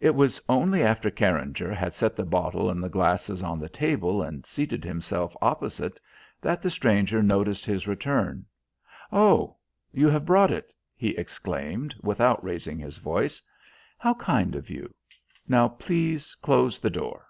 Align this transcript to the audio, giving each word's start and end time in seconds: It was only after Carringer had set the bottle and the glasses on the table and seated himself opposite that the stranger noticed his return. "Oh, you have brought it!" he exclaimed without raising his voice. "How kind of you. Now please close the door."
It 0.00 0.14
was 0.14 0.40
only 0.48 0.82
after 0.82 1.10
Carringer 1.10 1.74
had 1.74 1.92
set 1.94 2.16
the 2.16 2.24
bottle 2.24 2.70
and 2.70 2.82
the 2.82 2.88
glasses 2.88 3.42
on 3.42 3.60
the 3.60 3.68
table 3.68 4.22
and 4.22 4.46
seated 4.46 4.84
himself 4.86 5.36
opposite 5.42 6.00
that 6.40 6.62
the 6.62 6.70
stranger 6.70 7.22
noticed 7.22 7.66
his 7.66 7.86
return. 7.86 8.46
"Oh, 9.12 9.56
you 9.92 10.08
have 10.08 10.24
brought 10.24 10.50
it!" 10.50 10.72
he 10.96 11.10
exclaimed 11.10 11.94
without 12.02 12.42
raising 12.42 12.78
his 12.78 12.96
voice. 12.96 13.42
"How 13.98 14.14
kind 14.14 14.54
of 14.56 14.70
you. 14.70 14.94
Now 15.46 15.68
please 15.68 16.34
close 16.36 16.78
the 16.78 16.88
door." 16.88 17.26